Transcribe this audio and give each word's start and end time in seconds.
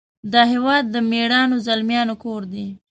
د 0.31 0.33
هیواد 0.51 0.83
د 0.89 0.95
میړنو 1.09 1.55
زلمیانو 1.67 2.15
کور 2.23 2.41
دی. 2.53 2.67